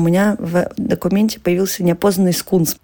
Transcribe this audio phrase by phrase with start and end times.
[0.00, 2.76] у меня в документе появился неопознанный скунс.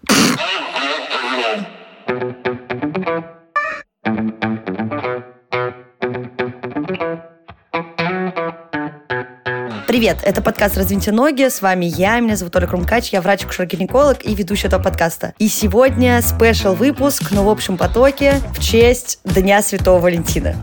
[9.87, 11.48] Привет, это подкаст «Развитие ноги».
[11.48, 15.33] С вами я, меня зовут Оля Крумкач, я врач-акушер-гинеколог и ведущая этого подкаста.
[15.39, 20.55] И сегодня спешл выпуск, но в общем потоке, в честь Дня Святого Валентина.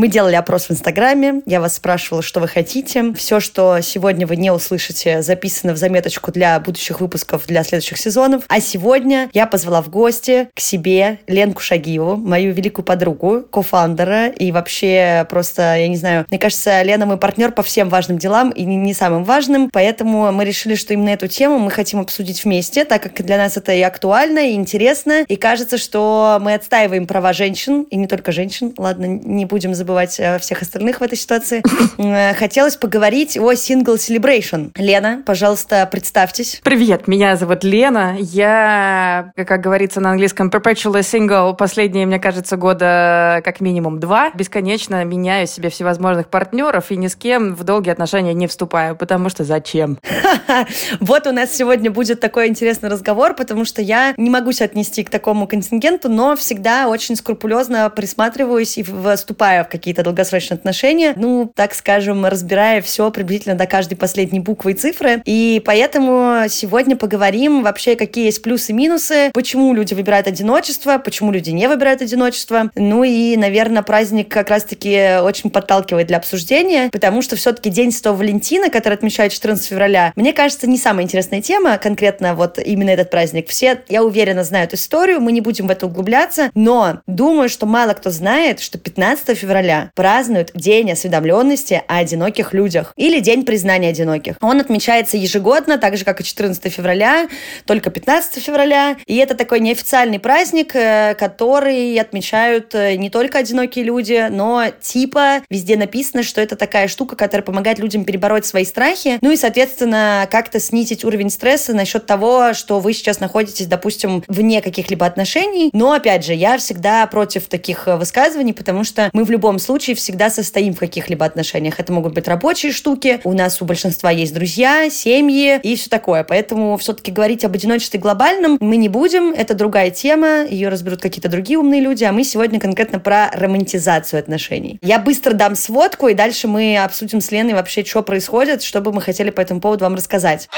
[0.00, 3.12] Мы делали опрос в Инстаграме, я вас спрашивала, что вы хотите.
[3.12, 8.44] Все, что сегодня вы не услышите, записано в заметочку для будущих выпусков для следующих сезонов.
[8.48, 14.28] А сегодня я позвала в гости к себе Ленку Шагиеву, мою великую подругу, кофаундера.
[14.28, 18.52] И вообще просто, я не знаю, мне кажется, Лена мой партнер по всем важным делам
[18.52, 22.86] и не самым важным, поэтому мы решили, что именно эту тему мы хотим обсудить вместе,
[22.86, 27.34] так как для нас это и актуально, и интересно, и кажется, что мы отстаиваем права
[27.34, 31.16] женщин, и не только женщин, ладно, не будем забывать забывать э, всех остальных в этой
[31.16, 31.62] ситуации.
[31.98, 34.70] Э, хотелось поговорить о Single Celebration.
[34.76, 36.60] Лена, пожалуйста, представьтесь.
[36.62, 38.16] Привет, меня зовут Лена.
[38.18, 44.30] Я, как говорится на английском, perpetually single последние, мне кажется, года как минимум два.
[44.34, 49.28] Бесконечно меняю себе всевозможных партнеров и ни с кем в долгие отношения не вступаю, потому
[49.28, 49.98] что зачем?
[51.00, 55.04] Вот у нас сегодня будет такой интересный разговор, потому что я не могу себя отнести
[55.04, 61.14] к такому контингенту, но всегда очень скрупулезно присматриваюсь и вступаю в какие какие-то долгосрочные отношения,
[61.16, 65.22] ну, так скажем, разбирая все приблизительно до каждой последней буквы и цифры.
[65.24, 71.32] И поэтому сегодня поговорим вообще, какие есть плюсы и минусы, почему люди выбирают одиночество, почему
[71.32, 72.70] люди не выбирают одиночество.
[72.74, 78.18] Ну и, наверное, праздник как раз-таки очень подталкивает для обсуждения, потому что все-таки День Святого
[78.18, 83.08] Валентина, который отмечают 14 февраля, мне кажется, не самая интересная тема, конкретно вот именно этот
[83.08, 83.48] праздник.
[83.48, 87.94] Все, я уверена, знают историю, мы не будем в это углубляться, но думаю, что мало
[87.94, 93.90] кто знает, что 15 февраля февраля празднуют День осведомленности о одиноких людях или День признания
[93.90, 94.36] одиноких.
[94.40, 97.28] Он отмечается ежегодно, так же, как и 14 февраля,
[97.66, 98.96] только 15 февраля.
[99.06, 105.42] И это такой неофициальный праздник, э, который отмечают э, не только одинокие люди, но типа
[105.50, 110.26] везде написано, что это такая штука, которая помогает людям перебороть свои страхи, ну и, соответственно,
[110.30, 115.70] как-то снизить уровень стресса насчет того, что вы сейчас находитесь, допустим, вне каких-либо отношений.
[115.72, 119.96] Но, опять же, я всегда против таких э, высказываний, потому что мы в любом случае
[119.96, 121.78] всегда состоим в каких-либо отношениях.
[121.78, 126.24] Это могут быть рабочие штуки, у нас у большинства есть друзья, семьи и все такое.
[126.24, 129.30] Поэтому все-таки говорить об одиночестве глобальном мы не будем.
[129.30, 134.20] Это другая тема, ее разберут какие-то другие умные люди, а мы сегодня конкретно про романтизацию
[134.20, 134.78] отношений.
[134.82, 138.92] Я быстро дам сводку, и дальше мы обсудим с Леной вообще, что происходит, что бы
[138.92, 140.48] мы хотели по этому поводу вам рассказать.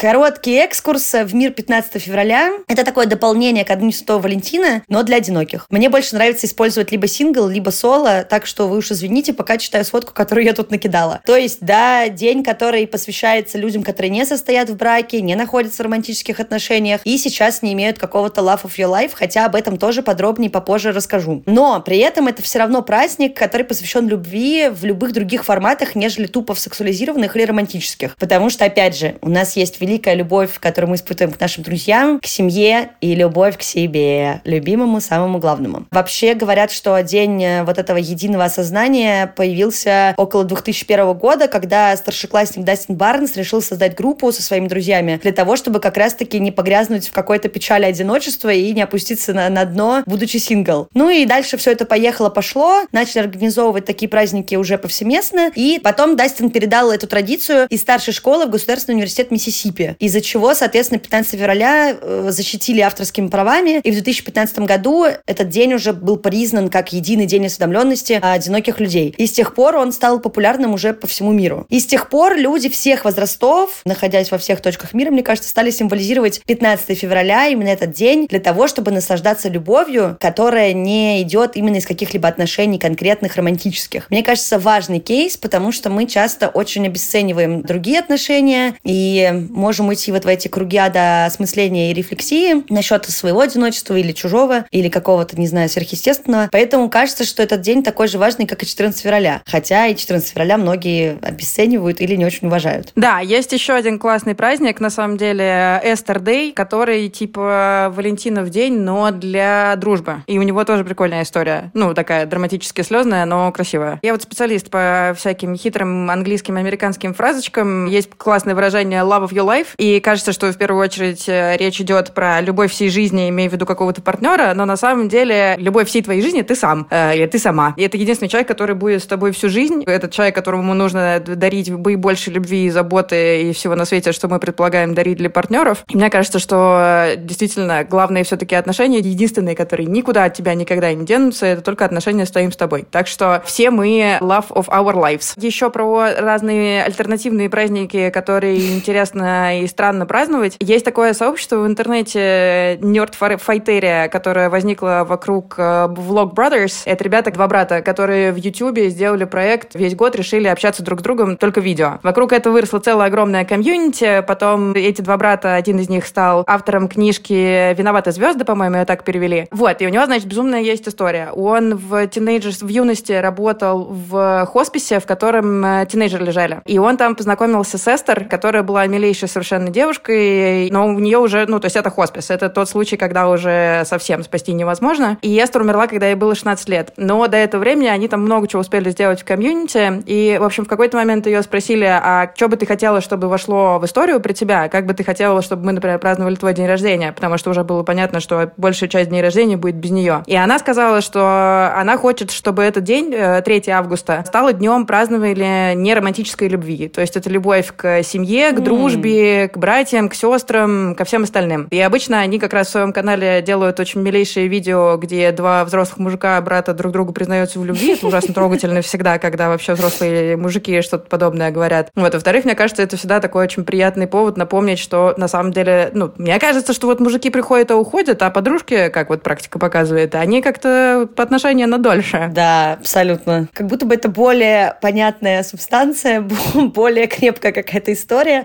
[0.00, 2.52] Короткий экскурс в мир 15 февраля.
[2.68, 5.66] Это такое дополнение к Дню Святого Валентина, но для одиноких.
[5.68, 9.84] Мне больше нравится использовать либо сингл, либо соло, так что вы уж извините, пока читаю
[9.84, 11.20] сводку, которую я тут накидала.
[11.26, 15.84] То есть, да, день, который посвящается людям, которые не состоят в браке, не находятся в
[15.84, 20.02] романтических отношениях и сейчас не имеют какого-то love of your life, хотя об этом тоже
[20.02, 21.42] подробнее попозже расскажу.
[21.44, 26.26] Но при этом это все равно праздник, который посвящен любви в любых других форматах, нежели
[26.26, 28.16] тупо в сексуализированных или романтических.
[28.16, 32.20] Потому что, опять же, у нас есть великая любовь, которую мы испытываем к нашим друзьям,
[32.20, 35.86] к семье и любовь к себе, любимому, самому главному.
[35.90, 42.64] Вообще говорят, что день э, вот этого единого осознания появился около 2001 года, когда старшеклассник
[42.64, 47.08] Дастин Барнс решил создать группу со своими друзьями для того, чтобы как раз-таки не погрязнуть
[47.08, 50.86] в какой-то печали одиночества и не опуститься на, на дно, будучи сингл.
[50.94, 56.50] Ну и дальше все это поехало-пошло, начали организовывать такие праздники уже повсеместно, и потом Дастин
[56.50, 61.38] передал эту традицию из старшей школы в Государственный университет Миссисипи Миссисипи, из-за чего, соответственно, 15
[61.38, 66.92] февраля э, защитили авторскими правами, и в 2015 году этот день уже был признан как
[66.92, 69.14] единый день осведомленности одиноких людей.
[69.16, 71.66] И с тех пор он стал популярным уже по всему миру.
[71.68, 75.70] И с тех пор люди всех возрастов, находясь во всех точках мира, мне кажется, стали
[75.70, 81.76] символизировать 15 февраля, именно этот день, для того, чтобы наслаждаться любовью, которая не идет именно
[81.76, 84.10] из каких-либо отношений конкретных романтических.
[84.10, 89.30] Мне кажется, важный кейс, потому что мы часто очень обесцениваем другие отношения и
[89.70, 94.64] можем уйти вот в эти круги ада осмысления и рефлексии насчет своего одиночества или чужого,
[94.72, 96.48] или какого-то, не знаю, сверхъестественного.
[96.50, 99.42] Поэтому кажется, что этот день такой же важный, как и 14 февраля.
[99.46, 102.90] Хотя и 14 февраля многие обесценивают или не очень уважают.
[102.96, 108.76] Да, есть еще один классный праздник, на самом деле, Эстер Дэй, который типа Валентинов день,
[108.76, 110.24] но для дружбы.
[110.26, 111.70] И у него тоже прикольная история.
[111.74, 114.00] Ну, такая драматически слезная, но красивая.
[114.02, 117.86] Я вот специалист по всяким хитрым английским, американским фразочкам.
[117.86, 121.80] Есть классное выражение love of your Life, и кажется, что в первую очередь э, речь
[121.80, 125.88] идет про любовь всей жизни, имея в виду какого-то партнера, но на самом деле любовь
[125.88, 127.74] всей твоей жизни ты сам, э, или ты сама.
[127.76, 129.82] И это единственный человек, который будет с тобой всю жизнь.
[129.86, 134.38] Этот человек, которому нужно дарить больше любви и заботы и всего на свете, что мы
[134.38, 135.84] предполагаем дарить для партнеров.
[135.88, 140.92] И мне кажется, что э, действительно главные все-таки отношения, единственные, которые никуда от тебя никогда
[140.92, 142.86] не денутся, это только отношения с твоим с тобой.
[142.90, 145.32] Так что все мы love of our lives.
[145.36, 150.56] Еще про разные альтернативные праздники, которые интересно и странно праздновать.
[150.60, 156.82] Есть такое сообщество в интернете Nerdfighteria, которое возникло вокруг э, Vlogbrothers.
[156.84, 161.02] Это ребята, два брата, которые в YouTube сделали проект, весь год решили общаться друг с
[161.02, 161.98] другом только видео.
[162.02, 164.22] Вокруг этого выросло целая огромная комьюнити.
[164.26, 169.04] Потом эти два брата, один из них стал автором книжки «Виноваты звезды», по-моему, ее так
[169.04, 169.48] перевели.
[169.50, 171.30] Вот, и у него, значит, безумная есть история.
[171.34, 176.60] Он в teenagers, в юности работал в хосписе, в котором э, тинейджеры лежали.
[176.66, 181.46] И он там познакомился с Эстер, которая была милейшей совершенно девушкой, но у нее уже,
[181.46, 185.18] ну, то есть это хоспис, это тот случай, когда уже совсем спасти невозможно.
[185.22, 186.92] И Эстер умерла, когда ей было 16 лет.
[186.96, 190.02] Но до этого времени они там много чего успели сделать в комьюнити.
[190.06, 193.78] И, в общем, в какой-то момент ее спросили, а что бы ты хотела, чтобы вошло
[193.78, 194.68] в историю при тебя?
[194.68, 197.12] Как бы ты хотела, чтобы мы, например, праздновали твой день рождения?
[197.12, 200.22] Потому что уже было понятно, что большая часть дней рождения будет без нее.
[200.26, 205.74] И она сказала, что она хочет, чтобы этот день, 3 э, августа, стал днем праздновали
[205.74, 206.88] не романтической любви.
[206.88, 208.62] То есть это любовь к семье, к mm.
[208.62, 209.19] дружбе,
[209.52, 211.66] к братьям, к сестрам, ко всем остальным.
[211.70, 215.98] И обычно они как раз в своем канале делают очень милейшие видео, где два взрослых
[215.98, 217.94] мужика, брата друг другу признаются в любви.
[217.94, 221.90] Это ужасно трогательно всегда, когда вообще взрослые мужики что-то подобное говорят.
[221.94, 222.14] Вот.
[222.14, 226.12] Во-вторых, мне кажется, это всегда такой очень приятный повод напомнить, что на самом деле, ну,
[226.16, 230.42] мне кажется, что вот мужики приходят и уходят, а подружки, как вот практика показывает, они
[230.42, 232.30] как-то по отношению на дольше.
[232.32, 233.48] Да, абсолютно.
[233.52, 236.20] Как будто бы это более понятная субстанция,
[236.54, 238.44] более крепкая какая-то история.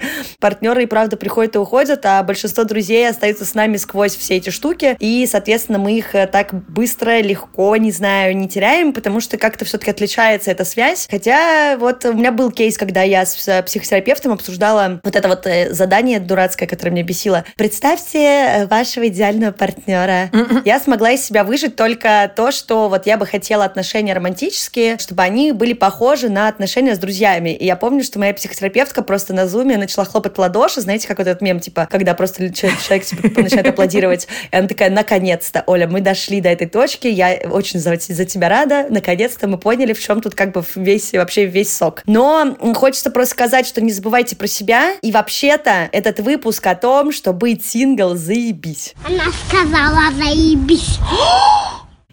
[0.65, 4.49] Партнеры и правда приходят и уходят, а большинство друзей остаются с нами сквозь все эти
[4.49, 9.37] штуки, и, соответственно, мы их э, так быстро, легко, не знаю, не теряем, потому что
[9.37, 11.07] как-то все-таки отличается эта связь.
[11.07, 15.71] Хотя вот у меня был кейс, когда я с психотерапевтом обсуждала вот это вот э,
[15.71, 17.45] задание дурацкое, которое меня бесило.
[17.57, 20.31] Представьте э, вашего идеального партнера.
[20.65, 25.21] Я смогла из себя выжить только то, что вот я бы хотела отношения романтические, чтобы
[25.21, 27.51] они были похожи на отношения с друзьями.
[27.51, 31.17] И я помню, что моя психотерапевтка просто на зуме начала хлопать в ладоши, знаете, как
[31.17, 34.27] вот этот мем, типа, когда просто человек типа, начинает аплодировать.
[34.51, 38.49] И она такая, наконец-то, Оля, мы дошли до этой точки, я очень за, за тебя
[38.49, 42.03] рада, наконец-то мы поняли, в чем тут как бы весь, вообще весь сок.
[42.05, 47.11] Но хочется просто сказать, что не забывайте про себя, и вообще-то этот выпуск о том,
[47.11, 48.95] что быть сингл заебись.
[49.05, 50.99] Она сказала заебись.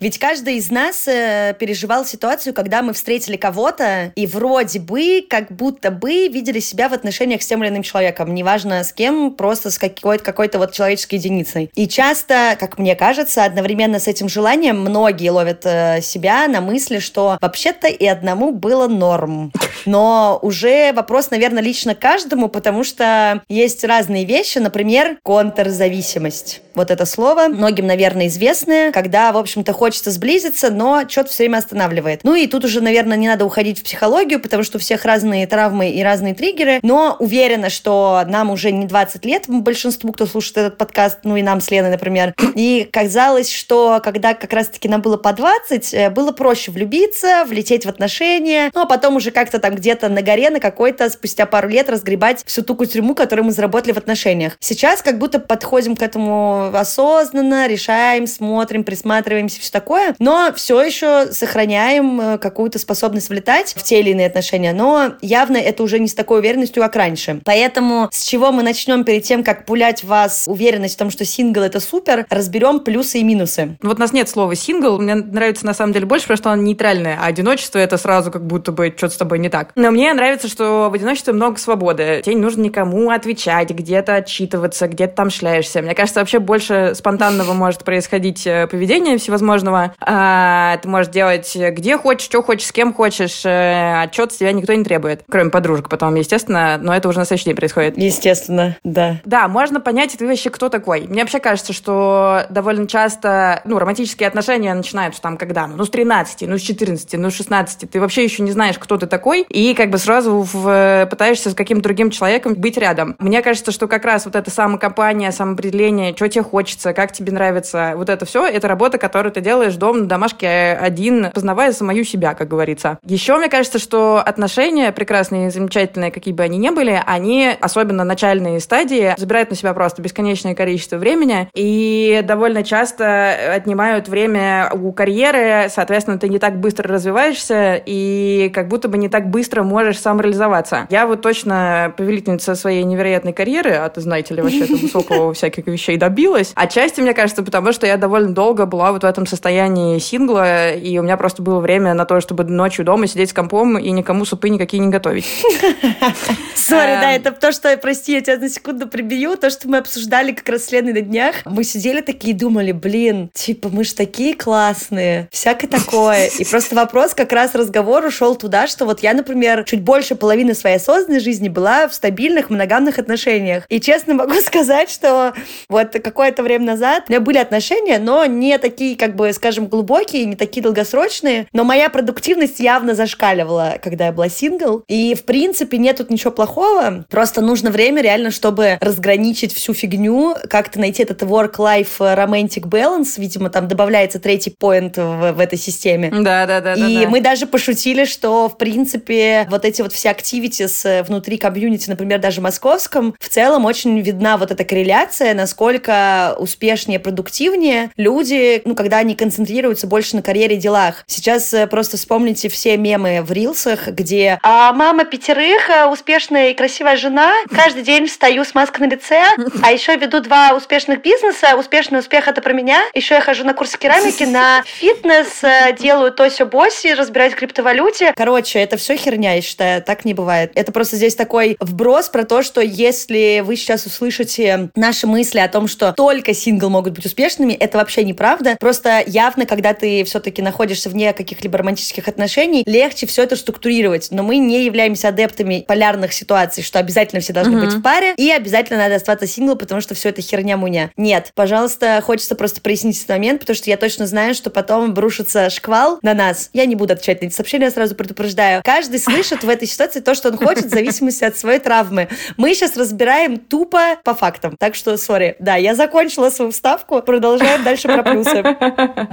[0.03, 5.53] Ведь каждый из нас э, переживал ситуацию, когда мы встретили кого-то, и вроде бы, как
[5.53, 8.35] будто бы видели себя в отношениях с тем или иным человеком.
[8.35, 11.71] Неважно с кем, просто с какой-то какой вот человеческой единицей.
[11.77, 16.99] И часто, как мне кажется, одновременно с этим желанием многие ловят э, себя на мысли,
[16.99, 19.53] что вообще-то и одному было норм.
[19.87, 26.61] Но уже вопрос, наверное, лично каждому, потому что есть разные вещи, например, контрзависимость.
[26.75, 31.59] Вот это слово многим, наверное, известное, когда, в общем-то, хочется сблизиться, но что-то все время
[31.59, 32.21] останавливает.
[32.25, 35.47] Ну и тут уже, наверное, не надо уходить в психологию, потому что у всех разные
[35.47, 40.59] травмы и разные триггеры, но уверена, что нам уже не 20 лет, большинству, кто слушает
[40.59, 45.01] этот подкаст, ну и нам с Леной, например, и казалось, что когда как раз-таки нам
[45.01, 49.59] было по 20, э, было проще влюбиться, влететь в отношения, ну а потом уже как-то
[49.59, 53.53] там где-то на горе на какой-то спустя пару лет разгребать всю ту кутерьму, которую мы
[53.53, 54.57] заработали в отношениях.
[54.61, 61.33] Сейчас как будто подходим к этому осознанно, решаем, смотрим, присматриваемся, все такое но все еще
[61.33, 66.07] сохраняем э, какую-то способность влетать в те или иные отношения, но явно это уже не
[66.07, 67.41] с такой уверенностью, как раньше.
[67.45, 71.25] Поэтому с чего мы начнем перед тем, как пулять в вас уверенность в том, что
[71.25, 73.77] сингл это супер, разберем плюсы и минусы.
[73.83, 76.63] Вот у нас нет слова сингл, мне нравится на самом деле больше, потому что оно
[76.63, 79.73] нейтральное, а одиночество это сразу как будто бы что-то с тобой не так.
[79.75, 82.23] Но мне нравится, что в одиночестве много свободы.
[82.25, 85.83] Тебе не нужно никому отвечать, где-то отчитываться, где-то там шляешься.
[85.83, 89.95] Мне кажется, вообще больше спонтанного может происходить э, поведение всевозможного.
[90.01, 93.43] А, ты можешь делать где хочешь, что хочешь, с кем хочешь.
[93.45, 95.23] Э, отчет с тебя никто не требует.
[95.31, 96.79] Кроме подружек потом, естественно.
[96.81, 97.97] Но это уже на следующий день происходит.
[97.97, 99.21] Естественно, да.
[99.25, 101.03] Да, можно понять, ты вообще кто такой.
[101.09, 105.67] Мне вообще кажется, что довольно часто, ну, романтические отношения начинаются там когда?
[105.67, 107.91] Ну, с 13, ну, с 14, ну, с 16.
[107.91, 109.43] Ты вообще еще не знаешь, кто ты такой.
[109.49, 113.17] И как бы сразу в, пытаешься с каким-то другим человеком быть рядом.
[113.19, 117.33] Мне кажется, что как раз вот эта самокомпания, самоопределение, что тебе тебе хочется, как тебе
[117.33, 117.93] нравится.
[117.97, 122.35] Вот это все, это работа, которую ты делаешь дома на домашке один, познавая самую себя,
[122.35, 122.99] как говорится.
[123.05, 128.61] Еще мне кажется, что отношения прекрасные замечательные, какие бы они ни были, они, особенно начальные
[128.61, 135.69] стадии, забирают на себя просто бесконечное количество времени и довольно часто отнимают время у карьеры,
[135.69, 140.21] соответственно, ты не так быстро развиваешься и как будто бы не так быстро можешь сам
[140.21, 140.87] реализоваться.
[140.91, 145.97] Я вот точно повелительница своей невероятной карьеры, а ты знаете ли, вообще высокого всяких вещей
[146.33, 146.53] добилась.
[146.55, 150.99] Отчасти, мне кажется, потому что я довольно долго была вот в этом состоянии сингла, и
[150.99, 154.25] у меня просто было время на то, чтобы ночью дома сидеть с компом и никому
[154.25, 155.27] супы никакие не готовить.
[156.55, 160.33] Сори, да, это то, что, прости, я тебя на секунду прибью, то, что мы обсуждали
[160.33, 161.37] как раз с Леной на днях.
[161.45, 166.29] Мы сидели такие и думали, блин, типа, мы ж такие классные, всякое такое.
[166.39, 170.55] И просто вопрос, как раз разговор ушел туда, что вот я, например, чуть больше половины
[170.55, 173.65] своей осознанной жизни была в стабильных моногамных отношениях.
[173.69, 175.35] И честно могу сказать, что
[175.69, 180.25] вот какое-то время назад у меня были отношения, но не такие, как бы, скажем, глубокие,
[180.25, 184.85] не такие долгосрочные, но моя продуктивность явно зашкаливала, когда я была сингл.
[184.87, 190.37] И, в принципе, нет тут ничего плохого, просто нужно время реально, чтобы разграничить всю фигню,
[190.49, 196.09] как-то найти этот work-life romantic balance, видимо, там добавляется третий поинт в, в этой системе.
[196.11, 196.75] Да, да, да.
[196.75, 197.09] И да, да.
[197.09, 200.63] мы даже пошутили, что, в принципе, вот эти вот все активити
[201.03, 206.03] внутри комьюнити, например, даже московском, в целом очень видна вот эта корреляция, насколько
[206.39, 211.05] успешнее, продуктивнее люди, ну, когда они концентрируются больше на карьере и делах.
[211.07, 216.55] Сейчас э, просто вспомните все мемы в рилсах, где а, мама пятерых, э, успешная и
[216.55, 219.23] красивая жена, каждый день встаю с маской на лице,
[219.63, 223.55] а еще веду два успешных бизнеса, успешный успех это про меня, еще я хожу на
[223.55, 228.13] курсы керамики, на фитнес, э, делаю то все боси, разбираюсь в криптовалюте.
[228.17, 230.53] Короче, это все херня, я считаю, так не бывает.
[230.55, 235.49] Это просто здесь такой вброс про то, что если вы сейчас услышите наши мысли о
[235.49, 238.57] том, что только сингл могут быть успешными, это вообще неправда.
[238.59, 244.09] Просто явно, когда ты все-таки находишься вне каких-либо романтических отношений, легче все это структурировать.
[244.11, 247.65] Но мы не являемся адептами полярных ситуаций, что обязательно все должны mm-hmm.
[247.65, 250.91] быть в паре, и обязательно надо оставаться сингл, потому что все это херня-муня.
[250.97, 255.51] Нет, пожалуйста, хочется просто прояснить этот момент, потому что я точно знаю, что потом обрушится
[255.51, 256.51] шквал на нас.
[256.53, 258.63] Я не буду отвечать на эти сообщения, я сразу предупреждаю.
[258.65, 262.09] Каждый слышит в этой ситуации то, что он хочет, в зависимости от своей травмы.
[262.37, 264.57] Мы сейчас разбираем тупо по фактам.
[264.59, 265.37] Так что, сори.
[265.39, 268.43] Да, я закончила свою вставку, продолжаем дальше про плюсы.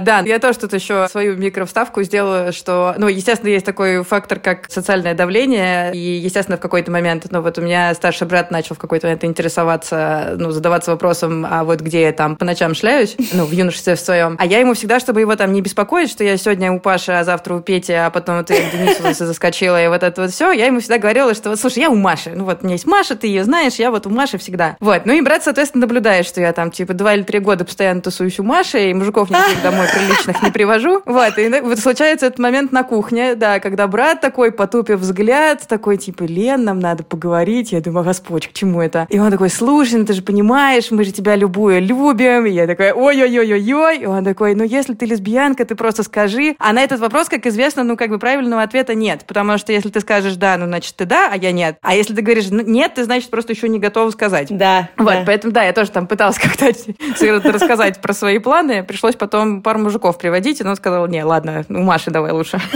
[0.00, 4.70] Да, я тоже тут еще свою микровставку сделаю, что, ну, естественно, есть такой фактор, как
[4.70, 8.78] социальное давление, и, естественно, в какой-то момент, ну, вот у меня старший брат начал в
[8.78, 13.44] какой-то момент интересоваться, ну, задаваться вопросом, а вот где я там по ночам шляюсь, ну,
[13.44, 14.36] в юношестве в своем.
[14.38, 17.24] А я ему всегда, чтобы его там не беспокоить, что я сегодня у Паши, а
[17.24, 20.66] завтра у Пети, а потом ты к Денису заскочила, и вот это вот все, я
[20.66, 23.16] ему всегда говорила, что вот, слушай, я у Маши, ну, вот у меня есть Маша,
[23.16, 24.76] ты ее знаешь, я вот у Маши всегда.
[24.80, 28.02] Вот, ну, и брат, соответственно, наблюдает, что я там, типа, два или три года постоянно
[28.02, 31.02] тусуюсь у Маши, и мужиков никаких домой приличных не привожу.
[31.06, 35.96] Вот, и вот случается этот момент на кухне, да, когда брат такой, потупив взгляд, такой,
[35.96, 37.72] типа, Лен, нам надо поговорить.
[37.72, 39.06] Я думаю, Господь, к чему это?
[39.08, 42.46] И он такой, слушай, ну ты же понимаешь, мы же тебя любую любим.
[42.46, 43.98] И я такой, ой-ой-ой-ой-ой.
[43.98, 46.56] И он такой, ну если ты лесбиянка, ты просто скажи.
[46.58, 49.24] А на этот вопрос, как известно, ну как бы правильного ответа нет.
[49.26, 51.78] Потому что если ты скажешь да, ну значит ты да, а я нет.
[51.82, 54.48] А если ты говоришь нет, ты значит просто еще не готова сказать.
[54.50, 54.90] Да.
[54.96, 55.22] Вот, да.
[55.26, 58.82] поэтому да, я тоже там пыталась как-то рассказать про свои планы.
[58.82, 62.60] Пришлось потом пару мужиков приводить, и он сказал, не, ладно, у Маши давай лучше.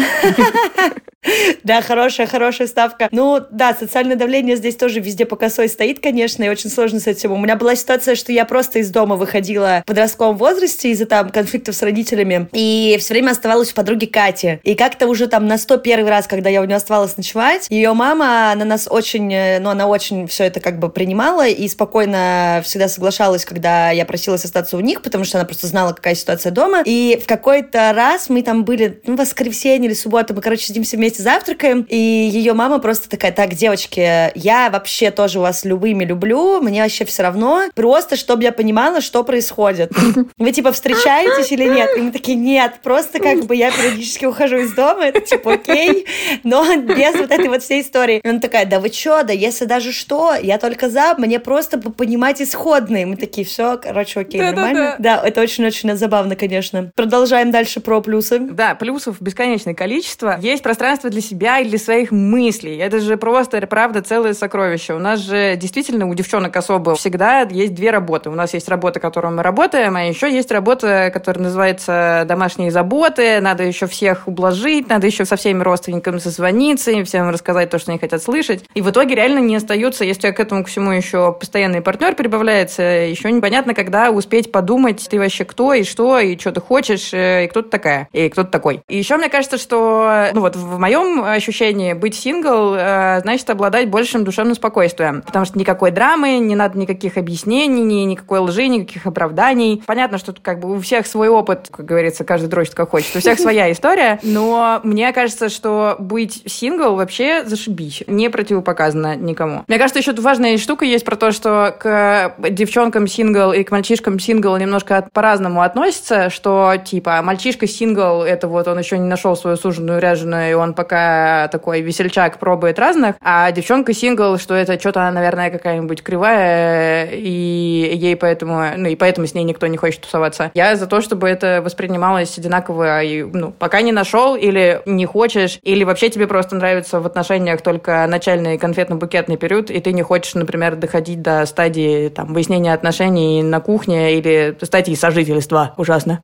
[1.63, 3.09] Да, хорошая, хорошая ставка.
[3.11, 7.07] Ну, да, социальное давление здесь тоже везде по косой стоит, конечно, и очень сложно с
[7.07, 7.33] этим.
[7.33, 11.31] У меня была ситуация, что я просто из дома выходила в подростковом возрасте из-за там
[11.31, 14.61] конфликтов с родителями, и все время оставалась у подруги Кати.
[14.63, 18.53] И как-то уже там на 101 раз, когда я у нее оставалась ночевать, ее мама
[18.55, 23.45] на нас очень, ну, она очень все это как бы принимала и спокойно всегда соглашалась,
[23.45, 26.83] когда я просилась остаться у них, потому что она просто знала, какая ситуация дома.
[26.85, 31.23] И в какой-то раз мы там были, ну, воскресенье или суббота, мы, короче, сидимся вместе
[31.23, 36.83] завтракаем, и ее мама просто такая, так, девочки, я вообще тоже вас любыми люблю, мне
[36.83, 39.93] вообще все равно, просто чтобы я понимала, что происходит.
[40.39, 41.91] Вы, типа, встречаетесь или нет?
[41.97, 46.07] И мы такие, нет, просто как бы я периодически ухожу из дома, это типа окей,
[46.43, 48.21] но без вот этой вот всей истории.
[48.23, 51.79] И она такая, да вы чё, да если даже что, я только за, мне просто
[51.79, 53.07] понимать исходные.
[53.07, 54.81] Мы такие, все, короче, окей, да, нормально.
[54.81, 55.23] Да, да.
[55.23, 56.91] да это очень-очень забавно, конечно.
[56.97, 58.41] Продолжаем дальше про плюсы.
[58.41, 60.41] Да, плюсов бесконечное количество.
[60.41, 62.79] Есть пространство для себя и для своих мыслей.
[62.79, 64.95] Это же просто, правда, целое сокровище.
[64.95, 68.29] У нас же действительно у девчонок особо всегда есть две работы.
[68.29, 73.41] У нас есть работа, которую мы работаем, а еще есть работа, которая называется домашние заботы.
[73.41, 77.93] Надо еще всех ублажить, надо еще со всеми родственниками созвониться, им всем рассказать то, что
[77.93, 78.65] они хотят слышать.
[78.75, 82.83] И в итоге реально не остается, если к этому к всему еще постоянный партнер прибавляется,
[82.83, 87.45] еще непонятно, когда успеть подумать, ты вообще кто и что, и что ты хочешь, э,
[87.45, 88.81] и кто ты такая, и кто ты такой.
[88.89, 93.91] И еще мне кажется, что, ну вот в моем ощущении быть сингл э, значит обладать
[93.91, 99.83] большим душевным спокойствием, потому что никакой драмы, не надо никаких объяснений, никакой лжи, никаких оправданий.
[99.85, 103.19] Понятно, что как бы у всех свой опыт, как говорится, каждый дрочит как хочет, у
[103.19, 109.65] всех своя история, но мне кажется, что быть сингл вообще зашибись, не противопоказано никому.
[109.69, 114.19] Мне кажется, еще важная штука есть про то, что к девчонкам сингл и к мальчишкам
[114.19, 119.57] сингл немножко по-разному относятся, что типа мальчишка сингл, это вот он еще не нашел свою
[119.57, 125.01] суженую ряженую, и он пока такой весельчак пробует разных, а девчонка сингл, что это что-то
[125.03, 130.03] она, наверное, какая-нибудь кривая, и ей поэтому, ну и поэтому с ней никто не хочет
[130.03, 130.51] тусоваться.
[130.55, 135.59] Я за то, чтобы это воспринималось одинаково, и, ну, пока не нашел или не хочешь,
[135.63, 140.35] или вообще тебе просто нравится в отношениях только начальный конфетно-букетный период, и ты не хочешь,
[140.35, 145.75] например, доходить до стадии там, выяснения отношений на кухне или стадии сожительства.
[145.77, 146.21] Ужасно.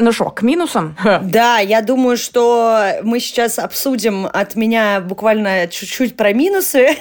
[0.00, 0.96] Ну что, к минусам?
[1.22, 6.96] Да, я думаю, что мы сейчас обсудим от меня буквально чуть-чуть про минусы,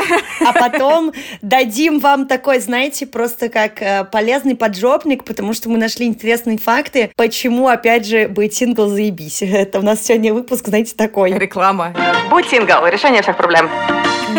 [0.46, 6.06] а потом дадим вам такой, знаете, просто как э, полезный поджопник, потому что мы нашли
[6.06, 9.42] интересные факты, почему, опять же, быть сингл заебись.
[9.42, 11.32] Это у нас сегодня выпуск, знаете, такой.
[11.32, 11.92] Реклама.
[12.30, 13.68] Будь сингл, решение всех проблем.